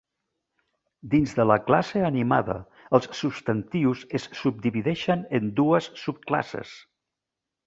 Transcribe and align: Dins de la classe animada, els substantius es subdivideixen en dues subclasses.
Dins 1.09 1.35
de 1.39 1.43
la 1.49 1.57
classe 1.67 2.01
animada, 2.07 2.55
els 2.99 3.09
substantius 3.19 4.01
es 4.21 4.27
subdivideixen 4.43 5.23
en 5.41 5.53
dues 5.61 5.91
subclasses. 6.07 6.75